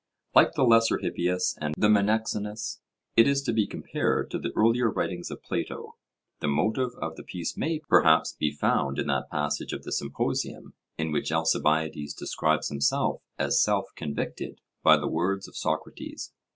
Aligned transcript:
Like 0.33 0.53
the 0.53 0.63
Lesser 0.63 0.97
Hippias 0.97 1.55
and 1.61 1.75
the 1.77 1.87
Menexenus, 1.87 2.79
it 3.15 3.27
is 3.27 3.43
to 3.43 3.53
be 3.53 3.67
compared 3.67 4.31
to 4.31 4.39
the 4.39 4.51
earlier 4.55 4.89
writings 4.89 5.29
of 5.29 5.43
Plato. 5.43 5.95
The 6.39 6.47
motive 6.47 6.95
of 6.99 7.17
the 7.17 7.23
piece 7.23 7.55
may, 7.55 7.81
perhaps, 7.87 8.33
be 8.33 8.51
found 8.51 8.97
in 8.97 9.05
that 9.09 9.29
passage 9.29 9.73
of 9.73 9.83
the 9.83 9.91
Symposium 9.91 10.73
in 10.97 11.11
which 11.11 11.31
Alcibiades 11.31 12.15
describes 12.15 12.69
himself 12.69 13.21
as 13.37 13.61
self 13.61 13.89
convicted 13.95 14.59
by 14.81 14.97
the 14.97 15.07
words 15.07 15.47
of 15.47 15.55
Socrates. 15.55 16.33